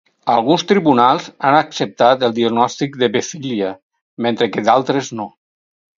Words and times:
Alguns 0.35 0.63
tribunals 0.69 1.27
han 1.49 1.57
acceptat 1.57 2.25
el 2.29 2.33
diagnòstic 2.39 2.97
d'hebefília, 3.03 3.69
mentre 4.27 4.49
que 4.57 4.65
d'altres, 4.71 5.13
no. 5.21 5.29